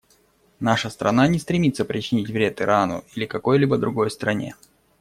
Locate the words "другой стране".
3.77-4.55